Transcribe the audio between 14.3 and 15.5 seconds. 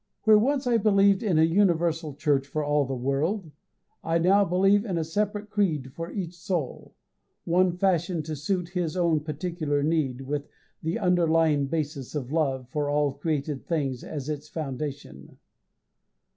foundation.